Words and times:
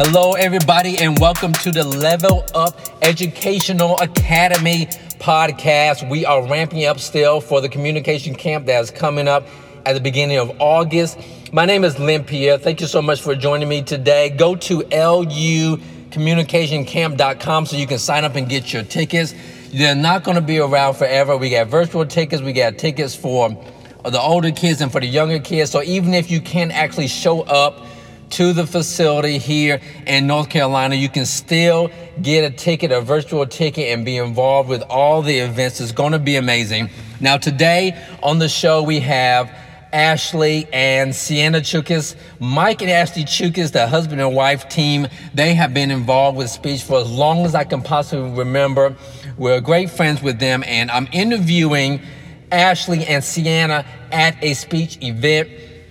Hello, 0.00 0.34
everybody, 0.34 0.96
and 0.98 1.18
welcome 1.18 1.52
to 1.54 1.72
the 1.72 1.82
Level 1.82 2.44
Up 2.54 2.78
Educational 3.02 3.98
Academy 3.98 4.86
podcast. 5.18 6.08
We 6.08 6.24
are 6.24 6.46
ramping 6.46 6.86
up 6.86 7.00
still 7.00 7.40
for 7.40 7.60
the 7.60 7.68
communication 7.68 8.36
camp 8.36 8.66
that's 8.66 8.92
coming 8.92 9.26
up 9.26 9.44
at 9.86 9.94
the 9.94 10.00
beginning 10.00 10.38
of 10.38 10.52
August. 10.60 11.18
My 11.52 11.64
name 11.64 11.82
is 11.82 11.98
Lynn. 11.98 12.22
Thank 12.22 12.80
you 12.80 12.86
so 12.86 13.02
much 13.02 13.20
for 13.20 13.34
joining 13.34 13.68
me 13.68 13.82
today. 13.82 14.30
Go 14.30 14.54
to 14.54 14.82
lucommunicationcamp.com 14.82 17.66
so 17.66 17.76
you 17.76 17.88
can 17.88 17.98
sign 17.98 18.22
up 18.22 18.36
and 18.36 18.48
get 18.48 18.72
your 18.72 18.84
tickets. 18.84 19.34
They're 19.72 19.96
not 19.96 20.22
going 20.22 20.36
to 20.36 20.40
be 20.40 20.60
around 20.60 20.94
forever. 20.94 21.36
We 21.36 21.50
got 21.50 21.66
virtual 21.66 22.06
tickets, 22.06 22.40
we 22.40 22.52
got 22.52 22.78
tickets 22.78 23.16
for 23.16 23.48
the 24.04 24.20
older 24.20 24.52
kids 24.52 24.80
and 24.80 24.92
for 24.92 25.00
the 25.00 25.08
younger 25.08 25.40
kids. 25.40 25.72
So 25.72 25.82
even 25.82 26.14
if 26.14 26.30
you 26.30 26.40
can't 26.40 26.70
actually 26.70 27.08
show 27.08 27.42
up, 27.42 27.80
to 28.30 28.52
the 28.52 28.66
facility 28.66 29.38
here 29.38 29.80
in 30.06 30.26
North 30.26 30.50
Carolina. 30.50 30.94
You 30.94 31.08
can 31.08 31.26
still 31.26 31.90
get 32.20 32.44
a 32.44 32.54
ticket, 32.54 32.92
a 32.92 33.00
virtual 33.00 33.46
ticket, 33.46 33.88
and 33.92 34.04
be 34.04 34.16
involved 34.16 34.68
with 34.68 34.82
all 34.82 35.22
the 35.22 35.38
events. 35.38 35.80
It's 35.80 35.92
going 35.92 36.12
to 36.12 36.18
be 36.18 36.36
amazing. 36.36 36.90
Now, 37.20 37.36
today 37.36 37.96
on 38.22 38.38
the 38.38 38.48
show, 38.48 38.82
we 38.82 39.00
have 39.00 39.50
Ashley 39.92 40.68
and 40.72 41.12
Seanna 41.12 41.60
Chukis. 41.60 42.14
Mike 42.40 42.82
and 42.82 42.90
Ashley 42.90 43.24
Chukis, 43.24 43.72
the 43.72 43.86
husband 43.86 44.20
and 44.20 44.34
wife 44.34 44.68
team, 44.68 45.08
they 45.34 45.54
have 45.54 45.72
been 45.72 45.90
involved 45.90 46.36
with 46.36 46.50
speech 46.50 46.82
for 46.82 47.00
as 47.00 47.10
long 47.10 47.44
as 47.44 47.54
I 47.54 47.64
can 47.64 47.82
possibly 47.82 48.30
remember. 48.30 48.94
We're 49.36 49.60
great 49.60 49.90
friends 49.90 50.22
with 50.22 50.38
them, 50.38 50.62
and 50.66 50.90
I'm 50.90 51.08
interviewing 51.12 52.00
Ashley 52.52 53.04
and 53.06 53.22
Seanna 53.22 53.86
at 54.12 54.42
a 54.42 54.54
speech 54.54 54.98
event 55.02 55.48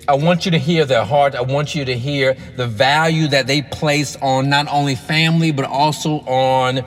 I 0.10 0.14
want 0.14 0.46
you 0.46 0.52
to 0.52 0.58
hear 0.58 0.86
their 0.86 1.04
heart. 1.04 1.36
I 1.36 1.42
want 1.42 1.76
you 1.76 1.84
to 1.84 1.98
hear 1.98 2.38
the 2.56 2.66
value 2.66 3.28
that 3.28 3.46
they 3.46 3.62
place 3.62 4.16
on 4.22 4.50
not 4.50 4.68
only 4.72 4.96
family, 4.96 5.52
but 5.52 5.66
also 5.66 6.20
on 6.22 6.86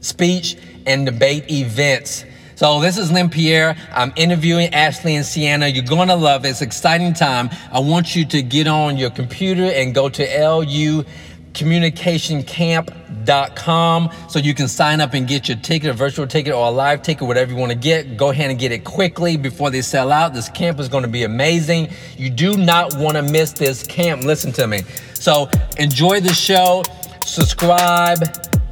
speech 0.00 0.56
and 0.86 1.04
debate 1.04 1.50
events. 1.50 2.24
So 2.54 2.80
this 2.80 2.96
is 2.96 3.10
Lynn 3.10 3.28
Pierre. 3.28 3.76
I'm 3.92 4.12
interviewing 4.14 4.72
Ashley 4.72 5.16
and 5.16 5.24
Seanna. 5.24 5.74
You're 5.74 5.84
gonna 5.84 6.14
love 6.14 6.44
it. 6.44 6.50
It's 6.50 6.62
exciting 6.62 7.12
time. 7.12 7.50
I 7.72 7.80
want 7.80 8.14
you 8.14 8.24
to 8.26 8.40
get 8.40 8.68
on 8.68 8.96
your 8.96 9.10
computer 9.10 9.64
and 9.64 9.92
go 9.92 10.08
to 10.08 10.22
LU 10.22 11.04
communicationcamp.com 11.52 14.10
so 14.28 14.38
you 14.38 14.54
can 14.54 14.68
sign 14.68 15.00
up 15.00 15.14
and 15.14 15.26
get 15.28 15.48
your 15.48 15.56
ticket, 15.58 15.90
a 15.90 15.92
virtual 15.92 16.26
ticket 16.26 16.52
or 16.52 16.66
a 16.66 16.70
live 16.70 17.02
ticket, 17.02 17.26
whatever 17.26 17.52
you 17.52 17.58
want 17.58 17.72
to 17.72 17.78
get. 17.78 18.16
Go 18.16 18.30
ahead 18.30 18.50
and 18.50 18.58
get 18.58 18.72
it 18.72 18.84
quickly 18.84 19.36
before 19.36 19.70
they 19.70 19.82
sell 19.82 20.10
out. 20.10 20.34
This 20.34 20.48
camp 20.48 20.80
is 20.80 20.88
going 20.88 21.02
to 21.02 21.08
be 21.08 21.24
amazing. 21.24 21.90
You 22.16 22.30
do 22.30 22.56
not 22.56 22.96
want 22.96 23.16
to 23.16 23.22
miss 23.22 23.52
this 23.52 23.82
camp. 23.82 24.24
Listen 24.24 24.52
to 24.52 24.66
me. 24.66 24.82
So 25.14 25.50
enjoy 25.78 26.20
the 26.20 26.32
show, 26.32 26.82
subscribe, 27.24 28.18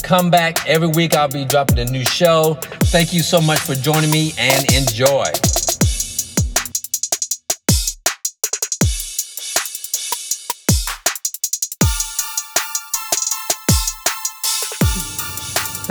come 0.02 0.30
back 0.30 0.66
every 0.66 0.88
week. 0.88 1.14
I'll 1.14 1.28
be 1.28 1.44
dropping 1.44 1.78
a 1.78 1.84
new 1.84 2.04
show. 2.04 2.54
Thank 2.84 3.12
you 3.12 3.20
so 3.20 3.40
much 3.40 3.60
for 3.60 3.74
joining 3.74 4.10
me 4.10 4.32
and 4.38 4.70
enjoy. 4.72 5.24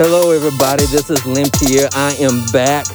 Hello, 0.02 0.30
everybody. 0.30 0.86
This 0.86 1.10
is 1.10 1.26
Lynn 1.26 1.50
Pierre. 1.60 1.90
I 1.92 2.14
am 2.20 2.42
back 2.54 2.88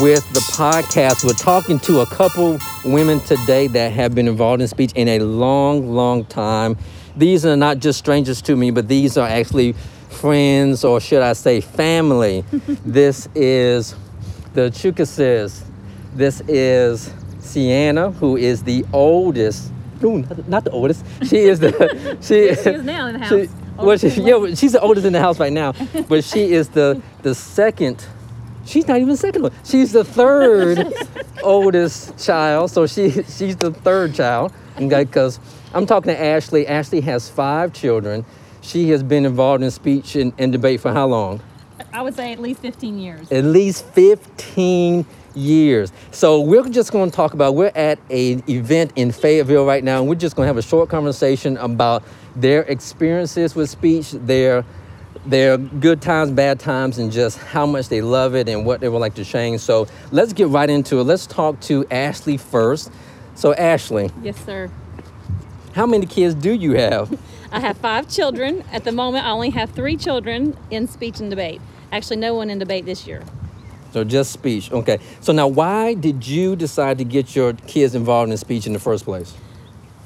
with 0.00 0.26
the 0.32 0.40
podcast. 0.54 1.22
We're 1.22 1.34
talking 1.34 1.78
to 1.80 2.00
a 2.00 2.06
couple 2.06 2.58
women 2.82 3.20
today 3.20 3.66
that 3.66 3.92
have 3.92 4.14
been 4.14 4.26
involved 4.26 4.62
in 4.62 4.68
speech 4.68 4.90
in 4.94 5.06
a 5.06 5.18
long, 5.18 5.92
long 5.92 6.24
time. 6.24 6.78
These 7.14 7.44
are 7.44 7.58
not 7.58 7.80
just 7.80 7.98
strangers 7.98 8.40
to 8.40 8.56
me, 8.56 8.70
but 8.70 8.88
these 8.88 9.18
are 9.18 9.28
actually 9.28 9.74
friends, 10.08 10.82
or 10.82 10.98
should 10.98 11.20
I 11.20 11.34
say, 11.34 11.60
family. 11.60 12.42
this 12.86 13.28
is 13.34 13.94
the 14.54 14.70
Chukases. 14.70 15.62
This 16.14 16.40
is 16.48 17.10
Seanna, 17.40 18.14
who 18.14 18.38
is 18.38 18.62
the 18.62 18.82
oldest. 18.94 19.70
Ooh, 20.02 20.24
not 20.48 20.64
the 20.64 20.70
oldest. 20.70 21.04
She 21.24 21.36
is 21.36 21.60
the. 21.60 22.16
She, 22.22 22.54
she 22.54 22.70
is 22.70 22.82
now 22.82 23.08
in 23.08 23.20
the 23.20 23.26
house. 23.26 23.28
She, 23.28 23.65
well, 23.76 23.98
she, 23.98 24.08
yeah, 24.08 24.54
she's 24.54 24.72
the 24.72 24.80
oldest 24.80 25.06
in 25.06 25.12
the 25.12 25.20
house 25.20 25.38
right 25.38 25.52
now, 25.52 25.72
but 26.08 26.24
she 26.24 26.52
is 26.52 26.68
the 26.70 27.00
the 27.22 27.34
second. 27.34 28.04
She's 28.64 28.88
not 28.88 28.96
even 28.96 29.10
the 29.10 29.16
second 29.16 29.42
one. 29.42 29.52
She's 29.64 29.92
the 29.92 30.04
third 30.04 30.92
oldest 31.42 32.18
child. 32.24 32.70
So 32.70 32.86
she 32.86 33.10
she's 33.10 33.56
the 33.56 33.72
third 33.72 34.14
child. 34.14 34.52
Because 34.78 35.40
I'm 35.72 35.86
talking 35.86 36.12
to 36.12 36.20
Ashley. 36.20 36.66
Ashley 36.66 37.00
has 37.02 37.30
five 37.30 37.72
children. 37.72 38.24
She 38.60 38.90
has 38.90 39.02
been 39.02 39.24
involved 39.24 39.62
in 39.62 39.70
speech 39.70 40.16
and, 40.16 40.32
and 40.38 40.52
debate 40.52 40.80
for 40.80 40.92
how 40.92 41.06
long? 41.06 41.40
I 41.92 42.02
would 42.02 42.14
say 42.14 42.32
at 42.32 42.40
least 42.40 42.60
15 42.60 42.98
years. 42.98 43.32
At 43.32 43.44
least 43.44 43.86
15 43.86 45.06
years. 45.36 45.92
So 46.10 46.40
we're 46.40 46.68
just 46.68 46.92
going 46.92 47.10
to 47.10 47.16
talk 47.16 47.34
about, 47.34 47.54
we're 47.54 47.72
at 47.74 47.98
an 48.10 48.42
event 48.48 48.92
in 48.96 49.12
Fayetteville 49.12 49.66
right 49.66 49.84
now, 49.84 50.00
and 50.00 50.08
we're 50.08 50.16
just 50.16 50.36
going 50.36 50.46
to 50.46 50.48
have 50.48 50.56
a 50.56 50.62
short 50.62 50.88
conversation 50.88 51.56
about 51.58 52.02
their 52.34 52.62
experiences 52.62 53.54
with 53.54 53.70
speech, 53.70 54.12
their 54.12 54.64
their 55.24 55.58
good 55.58 56.00
times, 56.00 56.30
bad 56.30 56.60
times, 56.60 56.98
and 56.98 57.10
just 57.10 57.38
how 57.38 57.66
much 57.66 57.88
they 57.88 58.00
love 58.00 58.36
it 58.36 58.48
and 58.48 58.64
what 58.64 58.80
they 58.80 58.88
would 58.88 58.98
like 58.98 59.14
to 59.14 59.24
change. 59.24 59.60
So 59.60 59.88
let's 60.12 60.32
get 60.32 60.48
right 60.48 60.70
into 60.70 61.00
it. 61.00 61.04
Let's 61.04 61.26
talk 61.26 61.58
to 61.62 61.84
Ashley 61.90 62.36
first. 62.36 62.92
So 63.34 63.52
Ashley. 63.54 64.10
Yes, 64.22 64.42
sir. 64.44 64.70
How 65.74 65.84
many 65.84 66.06
kids 66.06 66.34
do 66.34 66.52
you 66.52 66.72
have? 66.72 67.18
I 67.52 67.60
have 67.60 67.76
five 67.78 68.08
children. 68.08 68.64
At 68.72 68.84
the 68.84 68.92
moment, 68.92 69.26
I 69.26 69.30
only 69.30 69.50
have 69.50 69.70
three 69.70 69.96
children 69.96 70.56
in 70.70 70.88
speech 70.88 71.20
and 71.20 71.28
debate. 71.28 71.60
Actually, 71.92 72.16
no 72.16 72.34
one 72.34 72.50
in 72.50 72.58
debate 72.58 72.86
this 72.86 73.06
year. 73.06 73.22
So 73.96 74.04
just 74.04 74.30
speech. 74.30 74.70
Okay. 74.70 74.98
So 75.22 75.32
now, 75.32 75.48
why 75.48 75.94
did 75.94 76.26
you 76.26 76.54
decide 76.54 76.98
to 76.98 77.04
get 77.04 77.34
your 77.34 77.54
kids 77.54 77.94
involved 77.94 78.30
in 78.30 78.36
speech 78.36 78.66
in 78.66 78.74
the 78.74 78.78
first 78.78 79.06
place? 79.06 79.34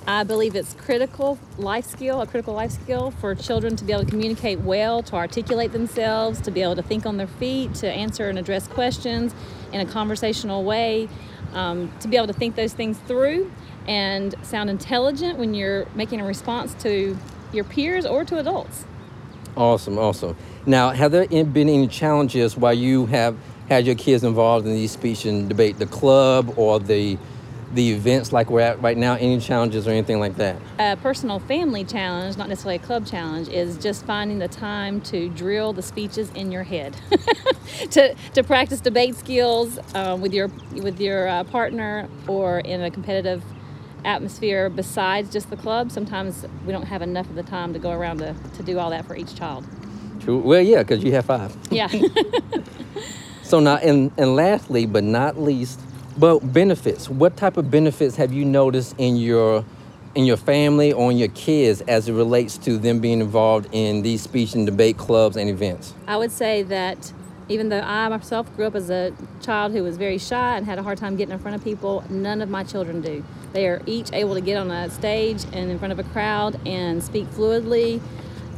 I 0.06 0.22
believe 0.22 0.54
it's 0.54 0.74
critical 0.74 1.40
life 1.58 1.86
skill, 1.86 2.20
a 2.20 2.26
critical 2.28 2.54
life 2.54 2.70
skill 2.70 3.10
for 3.10 3.34
children 3.34 3.74
to 3.74 3.84
be 3.84 3.92
able 3.92 4.04
to 4.04 4.08
communicate 4.08 4.60
well, 4.60 5.02
to 5.02 5.16
articulate 5.16 5.72
themselves, 5.72 6.40
to 6.42 6.52
be 6.52 6.62
able 6.62 6.76
to 6.76 6.84
think 6.84 7.04
on 7.04 7.16
their 7.16 7.26
feet, 7.26 7.74
to 7.76 7.90
answer 7.90 8.28
and 8.28 8.38
address 8.38 8.68
questions 8.68 9.34
in 9.72 9.80
a 9.80 9.86
conversational 9.86 10.62
way, 10.62 11.08
um, 11.52 11.92
to 11.98 12.06
be 12.06 12.16
able 12.16 12.28
to 12.28 12.32
think 12.32 12.54
those 12.54 12.72
things 12.72 12.96
through 13.08 13.50
and 13.88 14.36
sound 14.42 14.70
intelligent 14.70 15.36
when 15.36 15.52
you're 15.52 15.88
making 15.96 16.20
a 16.20 16.24
response 16.24 16.74
to 16.74 17.18
your 17.52 17.64
peers 17.64 18.06
or 18.06 18.24
to 18.24 18.38
adults. 18.38 18.84
Awesome, 19.56 19.98
awesome. 19.98 20.36
Now, 20.64 20.90
have 20.90 21.10
there 21.10 21.26
been 21.26 21.68
any 21.68 21.88
challenges 21.88 22.56
while 22.56 22.72
you 22.72 23.06
have 23.06 23.36
had 23.70 23.86
your 23.86 23.94
kids 23.94 24.24
involved 24.24 24.66
in 24.66 24.74
these 24.74 24.90
speech 24.90 25.24
and 25.24 25.48
debate, 25.48 25.78
the 25.78 25.86
club 25.86 26.52
or 26.58 26.78
the 26.78 27.16
the 27.72 27.92
events 27.92 28.32
like 28.32 28.50
we're 28.50 28.60
at 28.60 28.82
right 28.82 28.96
now? 28.96 29.14
Any 29.14 29.38
challenges 29.38 29.86
or 29.86 29.92
anything 29.92 30.18
like 30.18 30.36
that? 30.38 30.56
A 30.80 30.96
personal 30.96 31.38
family 31.38 31.84
challenge, 31.84 32.36
not 32.36 32.48
necessarily 32.48 32.82
a 32.82 32.84
club 32.84 33.06
challenge, 33.06 33.46
is 33.46 33.76
just 33.78 34.04
finding 34.04 34.40
the 34.40 34.48
time 34.48 35.00
to 35.02 35.28
drill 35.28 35.72
the 35.72 35.82
speeches 35.82 36.30
in 36.30 36.50
your 36.50 36.64
head, 36.64 36.96
to, 37.92 38.16
to 38.34 38.42
practice 38.42 38.80
debate 38.80 39.14
skills 39.14 39.78
uh, 39.94 40.18
with 40.20 40.34
your 40.34 40.48
with 40.72 41.00
your 41.00 41.28
uh, 41.28 41.44
partner 41.44 42.08
or 42.26 42.58
in 42.58 42.82
a 42.82 42.90
competitive 42.90 43.40
atmosphere 44.04 44.68
besides 44.68 45.30
just 45.30 45.48
the 45.48 45.56
club. 45.56 45.92
Sometimes 45.92 46.44
we 46.66 46.72
don't 46.72 46.86
have 46.86 47.02
enough 47.02 47.30
of 47.30 47.36
the 47.36 47.44
time 47.44 47.72
to 47.72 47.78
go 47.78 47.92
around 47.92 48.18
to, 48.18 48.34
to 48.56 48.64
do 48.64 48.80
all 48.80 48.90
that 48.90 49.06
for 49.06 49.14
each 49.14 49.36
child. 49.36 49.64
True. 50.18 50.38
Well, 50.38 50.60
yeah, 50.60 50.82
because 50.82 51.04
you 51.04 51.12
have 51.12 51.26
five. 51.26 51.56
Yeah. 51.70 51.88
so 53.50 53.58
now, 53.58 53.76
and, 53.78 54.12
and 54.16 54.36
lastly, 54.36 54.86
but 54.86 55.02
not 55.02 55.36
least, 55.36 55.80
well, 56.16 56.38
benefits. 56.38 57.08
What 57.10 57.36
type 57.36 57.56
of 57.56 57.68
benefits 57.68 58.14
have 58.14 58.32
you 58.32 58.44
noticed 58.44 58.94
in 58.96 59.16
your 59.16 59.64
in 60.14 60.24
your 60.24 60.36
family 60.36 60.92
or 60.92 61.10
in 61.10 61.18
your 61.18 61.28
kids 61.28 61.82
as 61.82 62.08
it 62.08 62.12
relates 62.12 62.58
to 62.58 62.76
them 62.78 62.98
being 62.98 63.20
involved 63.20 63.68
in 63.70 64.02
these 64.02 64.20
speech 64.20 64.54
and 64.54 64.66
debate 64.66 64.98
clubs 64.98 65.36
and 65.36 65.50
events? 65.50 65.94
I 66.06 66.16
would 66.16 66.32
say 66.32 66.62
that 66.64 67.12
even 67.48 67.68
though 67.70 67.80
I 67.80 68.08
myself 68.08 68.54
grew 68.54 68.66
up 68.66 68.76
as 68.76 68.88
a 68.88 69.12
child 69.42 69.72
who 69.72 69.82
was 69.82 69.96
very 69.96 70.18
shy 70.18 70.56
and 70.56 70.64
had 70.64 70.78
a 70.78 70.82
hard 70.84 70.98
time 70.98 71.16
getting 71.16 71.32
in 71.32 71.38
front 71.40 71.56
of 71.56 71.64
people, 71.64 72.04
none 72.08 72.42
of 72.42 72.48
my 72.48 72.62
children 72.62 73.00
do. 73.00 73.24
They 73.52 73.66
are 73.66 73.82
each 73.86 74.12
able 74.12 74.34
to 74.34 74.40
get 74.40 74.56
on 74.56 74.70
a 74.70 74.90
stage 74.90 75.44
and 75.52 75.70
in 75.70 75.78
front 75.80 75.90
of 75.92 75.98
a 75.98 76.04
crowd 76.04 76.60
and 76.66 77.02
speak 77.02 77.26
fluidly 77.30 78.00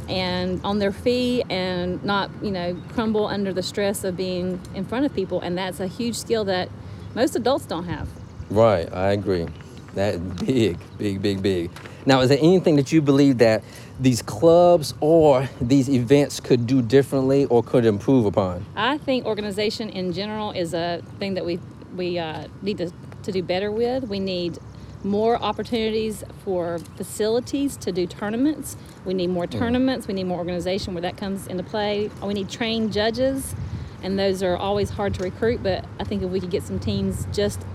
and 0.09 0.61
on 0.63 0.79
their 0.79 0.91
feet 0.91 1.45
and 1.49 2.03
not, 2.03 2.29
you 2.41 2.51
know, 2.51 2.75
crumble 2.93 3.27
under 3.27 3.53
the 3.53 3.63
stress 3.63 4.03
of 4.03 4.17
being 4.17 4.61
in 4.75 4.85
front 4.85 5.05
of 5.05 5.13
people. 5.13 5.41
And 5.41 5.57
that's 5.57 5.79
a 5.79 5.87
huge 5.87 6.15
skill 6.15 6.45
that 6.45 6.69
most 7.15 7.35
adults 7.35 7.65
don't 7.65 7.85
have. 7.85 8.07
Right, 8.49 8.91
I 8.93 9.11
agree. 9.11 9.47
That 9.95 10.37
big, 10.45 10.77
big, 10.97 11.21
big, 11.21 11.41
big. 11.41 11.71
Now, 12.05 12.21
is 12.21 12.29
there 12.29 12.39
anything 12.41 12.75
that 12.75 12.91
you 12.91 13.01
believe 13.01 13.37
that 13.37 13.63
these 13.99 14.21
clubs 14.21 14.93
or 14.99 15.49
these 15.61 15.89
events 15.89 16.39
could 16.39 16.67
do 16.67 16.81
differently 16.81 17.45
or 17.45 17.63
could 17.63 17.85
improve 17.85 18.25
upon? 18.25 18.65
I 18.75 18.97
think 18.97 19.25
organization 19.25 19.89
in 19.89 20.11
general 20.11 20.51
is 20.51 20.73
a 20.73 21.01
thing 21.19 21.35
that 21.35 21.45
we 21.45 21.59
we 21.95 22.17
uh, 22.17 22.47
need 22.63 22.79
to, 22.79 22.91
to 23.21 23.31
do 23.31 23.43
better 23.43 23.71
with. 23.71 24.05
We 24.05 24.19
need 24.19 24.57
more 25.03 25.41
opportunities 25.41 26.23
for 26.43 26.79
facilities 26.95 27.77
to 27.77 27.91
do 27.91 28.07
tournaments. 28.07 28.77
We 29.05 29.13
need 29.13 29.27
more 29.27 29.47
tournaments. 29.47 30.07
We 30.07 30.13
need 30.13 30.25
more 30.25 30.37
organization 30.37 30.93
where 30.93 31.01
that 31.01 31.17
comes 31.17 31.47
into 31.47 31.63
play. 31.63 32.09
We 32.23 32.33
need 32.33 32.49
trained 32.49 32.93
judges, 32.93 33.55
and 34.01 34.17
those 34.17 34.41
are 34.43 34.55
always 34.55 34.89
hard 34.89 35.13
to 35.15 35.23
recruit. 35.23 35.61
But 35.61 35.85
I 35.99 36.03
think 36.03 36.23
if 36.23 36.29
we 36.29 36.39
could 36.39 36.51
get 36.51 36.63
some 36.63 36.79
teams 36.79 37.27
just 37.33 37.65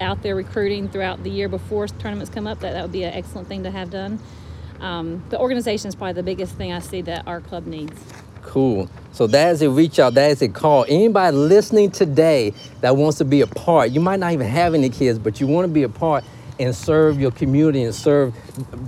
out 0.00 0.22
there 0.22 0.34
recruiting 0.34 0.88
throughout 0.88 1.22
the 1.22 1.30
year 1.30 1.48
before 1.48 1.86
tournaments 1.86 2.30
come 2.30 2.46
up, 2.46 2.60
that, 2.60 2.72
that 2.72 2.82
would 2.82 2.92
be 2.92 3.04
an 3.04 3.14
excellent 3.14 3.48
thing 3.48 3.62
to 3.62 3.70
have 3.70 3.90
done. 3.90 4.18
Um, 4.80 5.22
the 5.30 5.38
organization 5.38 5.88
is 5.88 5.94
probably 5.94 6.14
the 6.14 6.24
biggest 6.24 6.56
thing 6.56 6.72
I 6.72 6.80
see 6.80 7.02
that 7.02 7.26
our 7.26 7.40
club 7.40 7.66
needs. 7.66 8.02
Cool. 8.42 8.90
So 9.12 9.28
that 9.28 9.52
is 9.52 9.62
a 9.62 9.70
reach 9.70 10.00
out. 10.00 10.14
That 10.14 10.32
is 10.32 10.42
a 10.42 10.48
call. 10.48 10.84
Anybody 10.88 11.36
listening 11.36 11.92
today 11.92 12.52
that 12.80 12.96
wants 12.96 13.18
to 13.18 13.24
be 13.24 13.40
a 13.40 13.46
part, 13.46 13.92
you 13.92 14.00
might 14.00 14.18
not 14.18 14.32
even 14.32 14.48
have 14.48 14.74
any 14.74 14.90
kids, 14.90 15.18
but 15.18 15.40
you 15.40 15.46
want 15.46 15.66
to 15.66 15.72
be 15.72 15.84
a 15.84 15.88
part 15.88 16.24
and 16.58 16.74
serve 16.74 17.20
your 17.20 17.30
community 17.30 17.82
and 17.82 17.94
serve 17.94 18.34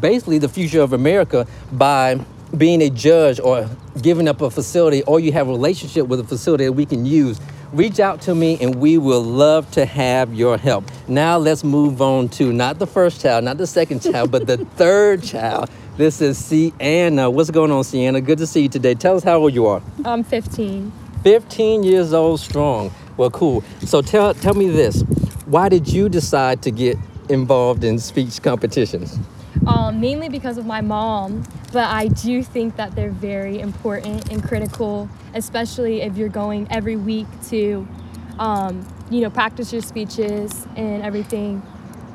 basically 0.00 0.38
the 0.38 0.49
future 0.49 0.81
of 0.81 0.93
America 0.93 1.46
by 1.72 2.19
being 2.56 2.82
a 2.82 2.90
judge 2.90 3.40
or 3.40 3.69
giving 4.00 4.28
up 4.28 4.40
a 4.40 4.50
facility 4.50 5.02
or 5.05 5.19
you 5.20 5.32
have 5.32 5.49
a 5.49 5.50
relationship 5.50 6.06
with 6.06 6.20
a 6.20 6.25
facility 6.25 6.64
that 6.64 6.72
we 6.72 6.87
can 6.87 7.05
use 7.05 7.40
reach 7.72 7.99
out 7.99 8.20
to 8.20 8.34
me 8.34 8.56
and 8.61 8.76
we 8.76 8.96
will 8.96 9.22
love 9.22 9.69
to 9.72 9.84
have 9.84 10.32
your 10.32 10.56
help 10.56 10.84
now 11.08 11.37
let's 11.37 11.64
move 11.64 12.00
on 12.00 12.28
to 12.28 12.52
not 12.52 12.78
the 12.78 12.87
first 12.87 13.20
child 13.20 13.43
not 13.43 13.58
the 13.58 13.66
second 13.66 14.00
child 14.00 14.31
but 14.31 14.46
the 14.46 14.56
third 14.76 15.22
child 15.22 15.69
this 15.96 16.20
is 16.20 16.37
Seanna. 16.40 17.32
What's 17.32 17.52
going 17.52 17.70
on, 17.70 17.84
Seanna? 17.84 18.25
Good 18.25 18.38
to 18.38 18.49
see 18.49 18.62
you 18.62 18.69
today. 18.69 18.94
Tell 18.94 19.14
us 19.14 19.22
how 19.22 19.38
old 19.38 19.55
you 19.55 19.66
are. 19.66 19.81
I'm 20.05 20.25
15. 20.25 20.90
15 21.22 21.84
years 21.84 22.12
old 22.12 22.40
strong. 22.40 22.90
Well, 23.16 23.31
cool. 23.31 23.62
So 23.84 24.02
tell 24.02 24.34
tell 24.34 24.55
me 24.55 24.69
this. 24.70 25.02
Why 25.46 25.69
did 25.69 25.87
you 25.87 26.08
decide 26.08 26.62
to 26.62 26.72
get 26.72 26.99
involved 27.29 27.85
in 27.85 27.99
speech 27.99 28.43
competitions? 28.43 29.19
Um, 29.67 30.00
mainly 30.00 30.29
because 30.29 30.59
of 30.59 30.67
my 30.67 30.81
mom, 30.81 31.43
but 31.73 31.85
I 31.88 32.09
do 32.09 32.43
think 32.43 32.76
that 32.76 32.94
they're 32.94 33.11
very 33.11 33.61
important 33.61 34.31
and 34.31 34.43
critical, 34.43 35.09
especially 35.35 36.03
if 36.03 36.17
you're 36.17 36.29
going 36.29 36.67
every 36.71 36.97
week 36.97 37.26
to, 37.49 37.87
um, 38.38 38.87
you 39.11 39.21
know, 39.21 39.31
practice 39.31 39.73
your 39.73 39.81
speeches 39.82 40.67
and 40.76 41.03
everything. 41.03 41.62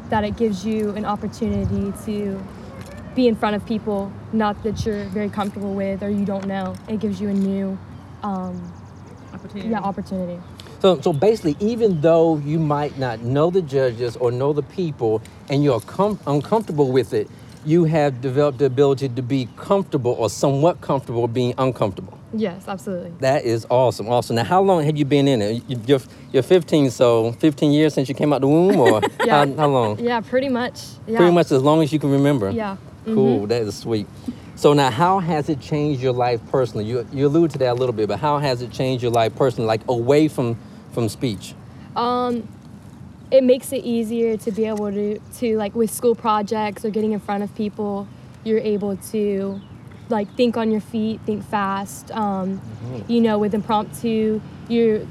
That 0.10 0.24
it 0.24 0.38
gives 0.38 0.66
you 0.66 0.90
an 0.92 1.06
opportunity 1.06 1.94
to 2.06 2.44
be 3.16 3.28
in 3.28 3.36
front 3.36 3.56
of 3.56 3.66
people, 3.66 4.12
not 4.34 4.62
that 4.64 4.86
you're 4.86 5.04
very 5.06 5.30
comfortable 5.30 5.74
with 5.74 6.02
or 6.04 6.10
you 6.10 6.26
don't 6.26 6.48
know. 6.48 6.76
It 6.88 7.00
gives 7.00 7.22
you 7.22 7.30
a 7.30 7.34
new, 7.34 7.78
um, 8.24 8.74
Opportunity. 9.34 9.70
yeah, 9.70 9.80
opportunity. 9.80 10.40
So, 10.82 11.00
so 11.02 11.12
basically, 11.14 11.58
even 11.60 12.02
though 12.02 12.38
you 12.38 12.58
might 12.60 12.98
not 12.98 13.22
know 13.22 13.50
the 13.50 13.62
judges 13.62 14.16
or 14.16 14.32
know 14.32 14.54
the 14.54 14.64
people, 14.64 15.22
and 15.50 15.64
you're 15.64 15.82
com- 15.82 16.20
uncomfortable 16.26 16.92
with 16.92 17.14
it, 17.14 17.30
you 17.66 17.84
have 17.84 18.22
developed 18.22 18.60
the 18.60 18.66
ability 18.66 19.10
to 19.10 19.22
be 19.22 19.50
comfortable 19.58 20.14
or 20.14 20.30
somewhat 20.30 20.80
comfortable 20.80 21.28
being 21.28 21.54
uncomfortable. 21.58 22.18
Yes, 22.32 22.68
absolutely. 22.68 23.12
That 23.20 23.44
is 23.44 23.66
awesome, 23.70 24.08
awesome. 24.08 24.38
Now, 24.38 24.46
how 24.46 24.62
long 24.62 24.84
have 24.86 24.96
you 24.96 25.04
been 25.04 25.28
in 25.28 25.42
it? 25.42 25.64
You- 25.68 25.82
You're, 25.86 26.00
you're 26.32 26.44
15, 26.44 26.92
so 26.92 27.34
15 27.34 27.72
years 27.72 27.94
since 27.94 28.08
you 28.08 28.16
came 28.16 28.32
out 28.32 28.40
the 28.42 28.48
womb, 28.48 28.80
or 28.80 29.02
Yeah. 29.26 29.46
how, 29.46 29.54
how 29.56 29.68
long? 29.68 30.00
Yeah, 30.00 30.22
pretty 30.22 30.48
much. 30.48 30.80
Yeah. 31.08 31.18
Pretty 31.18 31.34
much 31.34 31.52
as 31.52 31.62
long 31.62 31.82
as 31.84 31.92
you 31.92 32.00
can 32.00 32.12
remember. 32.12 32.52
Yeah. 32.52 32.78
Mm-hmm. 33.02 33.14
Cool, 33.16 33.48
that 33.48 33.64
is 33.64 33.78
sweet. 33.78 34.08
So 34.56 34.74
now, 34.74 34.90
how 34.92 35.20
has 35.20 35.50
it 35.50 35.60
changed 35.62 36.02
your 36.02 36.12
life 36.14 36.42
personally? 36.52 36.84
You 36.86 37.08
you 37.14 37.28
alluded 37.28 37.52
to 37.52 37.58
that 37.60 37.72
a 37.72 37.74
little 37.74 37.94
bit, 37.94 38.10
but 38.10 38.20
how 38.20 38.40
has 38.40 38.62
it 38.62 38.72
changed 38.72 39.02
your 39.02 39.12
life 39.12 39.34
personally, 39.36 39.68
like 39.68 39.82
away 39.88 40.28
from 40.28 40.58
from 41.00 41.10
speech? 41.10 41.54
Um, 41.96 42.48
it 43.32 43.44
makes 43.44 43.72
it 43.72 43.84
easier 43.84 44.38
to 44.38 44.52
be 44.52 44.66
able 44.66 44.92
to 44.92 45.20
to 45.40 45.58
like 45.58 45.76
with 45.76 45.92
school 45.92 46.16
projects 46.16 46.84
or 46.84 46.90
getting 46.90 47.14
in 47.14 47.20
front 47.20 47.44
of 47.44 47.54
people. 47.56 48.08
You're 48.44 48.60
able 48.60 48.98
to 49.14 49.62
like 50.10 50.28
think 50.36 50.58
on 50.58 50.72
your 50.72 50.82
feet, 50.82 51.22
think 51.26 51.44
fast. 51.44 52.12
Um, 52.12 52.62
You 53.08 53.22
know, 53.22 53.38
with 53.38 53.54
impromptu, 53.54 54.42
you're 54.68 55.02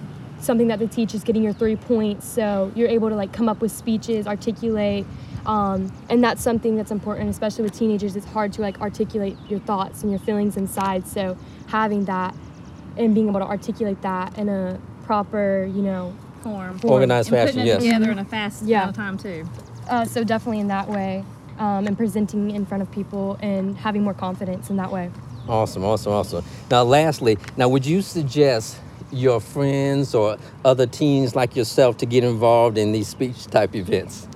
something 0.41 0.69
that 0.69 0.79
the 0.79 0.87
teacher's 0.87 1.25
getting 1.25 1.43
your 1.43 1.53
three 1.53 1.77
points, 1.77 2.27
so 2.27 2.71
you're 2.75 2.89
able 2.89 3.09
to 3.09 3.17
like 3.17 3.33
come 3.33 3.49
up 3.49 3.61
with 3.61 3.73
speeches, 3.73 4.27
articulate. 4.27 5.07
Um, 5.47 5.91
and 6.11 6.23
that's 6.23 6.43
something 6.43 6.77
that's 6.77 6.91
important, 6.91 7.31
especially 7.31 7.65
with 7.65 7.73
teenagers. 7.79 8.17
It's 8.17 8.27
hard 8.27 8.53
to 8.55 8.61
like 8.61 8.81
articulate 8.81 9.37
your 9.49 9.61
thoughts 9.61 10.03
and 10.03 10.11
your 10.11 10.21
feelings 10.21 10.57
inside. 10.57 11.07
So 11.07 11.37
having 11.69 12.05
that 12.05 12.35
and 12.97 13.15
being 13.15 13.29
able 13.29 13.41
to 13.41 13.47
articulate 13.47 14.03
that 14.03 14.37
in 14.37 14.49
a 14.49 14.79
proper, 15.09 15.67
you 15.75 15.81
know, 15.81 16.15
Form. 16.43 16.79
Organized 16.85 17.33
and 17.33 17.37
fashion, 17.39 17.55
putting 17.55 17.67
yes. 17.67 17.83
it 17.83 17.87
together 17.87 18.13
in 18.13 18.19
a 18.19 18.25
fast 18.25 18.63
Yeah. 18.65 18.83
amount 18.83 18.91
of 18.91 18.97
time 18.97 19.19
too. 19.19 19.49
Uh, 19.89 20.05
so 20.05 20.23
definitely 20.23 20.61
in 20.61 20.69
that 20.69 20.87
way, 20.89 21.25
um, 21.59 21.87
and 21.87 21.97
presenting 21.97 22.51
in 22.51 22.65
front 22.67 22.83
of 22.83 22.91
people 22.93 23.39
and 23.41 23.77
having 23.79 24.03
more 24.05 24.13
confidence 24.15 24.69
in 24.71 24.77
that 24.77 24.93
way. 24.93 25.11
Awesome, 25.49 25.83
awesome, 25.83 26.13
awesome. 26.13 26.45
Now, 26.71 26.83
lastly, 26.85 27.39
now 27.57 27.69
would 27.71 27.87
you 27.87 28.03
suggest 28.03 28.79
your 29.11 29.41
friends 29.41 30.15
or 30.15 30.37
other 30.63 30.87
teens 30.87 31.35
like 31.35 31.57
yourself 31.57 31.97
to 31.97 32.07
get 32.07 32.23
involved 32.23 32.77
in 32.77 32.93
these 32.93 33.09
speech 33.09 33.47
type 33.47 33.75
events? 33.75 34.29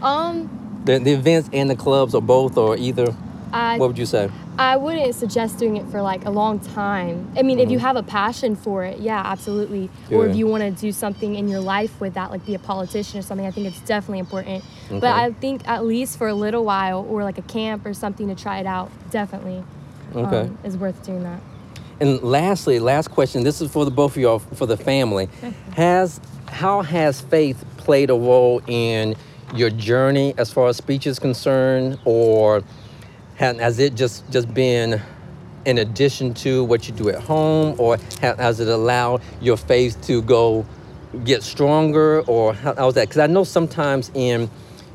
Um, 0.00 0.48
The, 0.84 0.98
the 1.00 1.12
events 1.12 1.50
and 1.52 1.68
the 1.68 1.76
clubs, 1.76 2.14
or 2.14 2.22
both, 2.22 2.56
or 2.56 2.76
either? 2.76 3.14
I 3.52 3.78
What 3.78 3.88
would 3.88 3.98
you 3.98 4.06
say? 4.06 4.30
I 4.58 4.76
wouldn't 4.76 5.14
suggest 5.14 5.58
doing 5.58 5.76
it 5.76 5.86
for 5.88 6.02
like 6.02 6.24
a 6.24 6.30
long 6.30 6.58
time. 6.60 7.30
I 7.36 7.42
mean, 7.42 7.58
if 7.58 7.70
you 7.70 7.78
have 7.78 7.96
a 7.96 8.02
passion 8.02 8.54
for 8.56 8.84
it, 8.84 8.98
yeah, 8.98 9.22
absolutely. 9.24 9.90
Or 10.10 10.26
if 10.26 10.36
you 10.36 10.46
want 10.46 10.62
to 10.62 10.70
do 10.70 10.92
something 10.92 11.34
in 11.34 11.48
your 11.48 11.60
life 11.60 11.98
with 12.00 12.14
that, 12.14 12.30
like 12.30 12.44
be 12.44 12.54
a 12.54 12.58
politician 12.58 13.18
or 13.18 13.22
something, 13.22 13.46
I 13.46 13.50
think 13.50 13.66
it's 13.66 13.80
definitely 13.80 14.18
important. 14.20 14.64
Okay. 14.88 15.00
But 15.00 15.14
I 15.14 15.32
think 15.32 15.66
at 15.68 15.84
least 15.84 16.18
for 16.18 16.28
a 16.28 16.34
little 16.34 16.64
while, 16.64 17.06
or 17.08 17.24
like 17.24 17.38
a 17.38 17.42
camp 17.42 17.86
or 17.86 17.94
something 17.94 18.28
to 18.28 18.34
try 18.34 18.58
it 18.58 18.66
out, 18.66 18.90
definitely 19.10 19.62
Okay. 20.14 20.40
um, 20.40 20.58
is 20.64 20.76
worth 20.76 21.02
doing 21.04 21.22
that. 21.22 21.40
And 22.00 22.22
lastly, 22.22 22.78
last 22.78 23.10
question. 23.10 23.44
This 23.44 23.60
is 23.60 23.70
for 23.70 23.84
the 23.84 23.90
both 23.90 24.16
of 24.16 24.22
y'all, 24.22 24.38
for 24.40 24.66
the 24.66 24.76
family. 24.76 25.28
Has 25.76 26.20
how 26.46 26.82
has 26.82 27.20
faith 27.22 27.64
played 27.78 28.10
a 28.10 28.14
role 28.14 28.60
in 28.66 29.14
your 29.54 29.70
journey 29.70 30.34
as 30.36 30.52
far 30.52 30.68
as 30.68 30.76
speech 30.76 31.06
is 31.06 31.18
concerned, 31.18 31.98
or 32.04 32.62
ha- 33.42 33.54
has 33.58 33.78
it 33.78 33.94
just 33.94 34.28
just 34.30 34.52
been 34.54 35.00
in 35.64 35.78
addition 35.78 36.34
to 36.34 36.64
what 36.64 36.88
you 36.88 36.94
do 36.94 37.08
at 37.08 37.20
home, 37.22 37.74
or 37.78 37.96
has 38.20 38.60
it 38.60 38.68
allowed 38.68 39.22
your 39.40 39.56
faith 39.56 40.00
to 40.06 40.22
go 40.22 40.64
get 41.24 41.42
stronger, 41.42 42.22
or 42.22 42.54
how, 42.54 42.74
how's 42.74 42.94
that? 42.94 43.08
Because 43.08 43.18
I 43.20 43.26
know 43.26 43.44
sometimes 43.44 44.10
in 44.14 44.50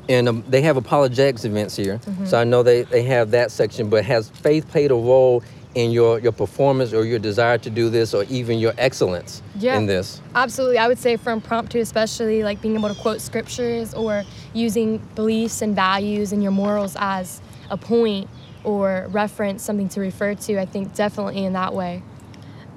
and 0.10 0.30
um, 0.30 0.44
they 0.48 0.62
have 0.62 0.78
apologetics 0.78 1.44
events 1.44 1.76
here, 1.76 2.00
so 2.26 2.40
I 2.40 2.46
know 2.46 2.64
they, 2.64 2.84
they 2.84 3.04
have 3.04 3.32
that 3.32 3.52
section. 3.52 3.90
But 3.90 4.06
has 4.06 4.30
faith 4.30 4.68
played 4.70 4.92
a 4.92 4.96
role 4.96 5.44
in 5.76 5.92
your 5.92 6.20
your 6.20 6.32
performance, 6.32 6.94
or 6.94 7.06
your 7.06 7.20
desire 7.20 7.58
to 7.60 7.70
do 7.70 7.90
this, 7.90 8.14
or 8.14 8.24
even 8.30 8.58
your 8.60 8.74
excellence 8.78 9.42
Yeah. 9.60 9.78
in 9.78 9.86
this? 9.86 10.22
Absolutely. 10.34 10.78
I 10.80 10.88
would 10.88 10.98
say 10.98 11.18
for 11.18 11.32
impromptu, 11.32 11.80
especially 11.80 12.44
like 12.44 12.62
being 12.62 12.76
able 12.76 12.90
to 12.90 12.96
quote 13.02 13.22
scriptures 13.22 13.94
or 13.94 14.24
using 14.54 14.98
beliefs 15.16 15.62
and 15.62 15.76
values 15.76 16.32
and 16.34 16.42
your 16.42 16.52
morals 16.54 16.96
as 17.00 17.42
a 17.70 17.78
point 17.78 18.30
or 18.68 19.08
reference, 19.12 19.64
something 19.64 19.88
to 19.88 20.02
refer 20.02 20.36
to, 20.36 20.60
I 20.60 20.66
think 20.66 20.94
definitely 20.94 21.46
in 21.46 21.54
that 21.54 21.74
way. 21.74 22.04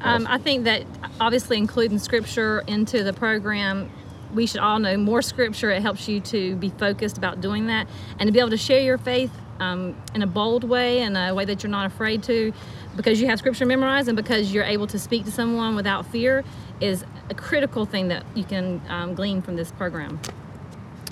Um, 0.03 0.25
I 0.31 0.39
think 0.39 0.63
that 0.63 0.85
obviously 1.21 1.59
including 1.59 1.99
scripture 1.99 2.63
into 2.69 3.03
the 3.03 3.13
program, 3.13 3.91
we 4.33 4.47
should 4.47 4.61
all 4.61 4.79
know 4.79 4.97
more 4.97 5.21
scripture. 5.21 5.69
It 5.73 5.83
helps 5.83 6.07
you 6.07 6.21
to 6.21 6.55
be 6.55 6.71
focused 6.71 7.19
about 7.19 7.41
doing 7.41 7.67
that 7.67 7.89
and 8.21 8.29
to 8.29 8.33
be 8.33 8.39
able 8.39 8.51
to 8.51 8.57
share 8.57 8.81
your 8.81 8.99
faith 8.99 9.33
um, 9.59 10.01
in 10.15 10.23
a 10.23 10.29
bold 10.29 10.63
way 10.63 11.01
and 11.01 11.17
a 11.17 11.35
way 11.35 11.45
that 11.45 11.65
you're 11.65 11.71
not 11.73 11.87
afraid 11.87 12.23
to 12.23 12.53
because 12.97 13.21
you 13.21 13.27
have 13.27 13.41
scripture 13.41 13.67
memorized 13.67 14.07
and 14.07 14.17
because 14.17 14.55
you're 14.55 14.63
able 14.63 14.87
to 14.87 14.99
speak 14.99 15.25
to 15.25 15.33
someone 15.33 15.75
without 15.75 16.07
fear 16.07 16.45
is 16.81 17.05
a 17.31 17.35
critical 17.35 17.85
thing 17.85 18.07
that 18.09 18.25
you 18.37 18.45
can 18.45 18.81
um, 18.89 19.17
glean 19.17 19.43
from 19.43 19.57
this 19.57 19.73
program. 19.73 20.21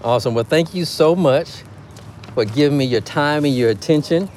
Awesome. 0.05 0.35
Well, 0.35 0.45
thank 0.45 0.73
you 0.73 0.85
so 0.85 1.17
much 1.17 1.65
for 2.35 2.45
giving 2.45 2.79
me 2.79 2.85
your 2.85 3.01
time 3.01 3.45
and 3.45 3.57
your 3.57 3.71
attention. 3.71 4.31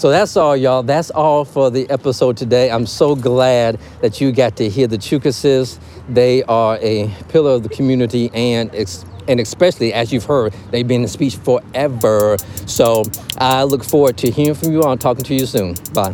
So 0.00 0.08
that's 0.08 0.34
all, 0.34 0.56
y'all. 0.56 0.82
That's 0.82 1.10
all 1.10 1.44
for 1.44 1.70
the 1.70 1.86
episode 1.90 2.38
today. 2.38 2.70
I'm 2.70 2.86
so 2.86 3.14
glad 3.14 3.78
that 4.00 4.18
you 4.18 4.32
got 4.32 4.56
to 4.56 4.66
hear 4.66 4.86
the 4.86 4.96
Chukases. 4.96 5.78
They 6.08 6.42
are 6.44 6.78
a 6.80 7.14
pillar 7.28 7.50
of 7.50 7.64
the 7.64 7.68
community 7.68 8.30
and 8.32 8.74
ex- 8.74 9.04
and 9.28 9.40
especially 9.40 9.92
as 9.92 10.10
you've 10.10 10.24
heard, 10.24 10.54
they've 10.70 10.88
been 10.88 11.02
in 11.02 11.08
speech 11.08 11.36
forever. 11.36 12.38
So 12.64 13.04
I 13.36 13.64
look 13.64 13.84
forward 13.84 14.16
to 14.16 14.30
hearing 14.30 14.54
from 14.54 14.72
you 14.72 14.82
all 14.82 14.92
and 14.92 14.98
talking 14.98 15.22
to 15.24 15.34
you 15.34 15.44
soon. 15.44 15.74
Bye. 15.92 16.12